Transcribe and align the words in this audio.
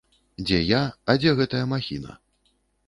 Дзе 0.45 0.59
я, 0.69 0.81
а 1.11 1.17
дзе 1.21 1.35
гэтая 1.43 1.63
махіна. 1.77 2.21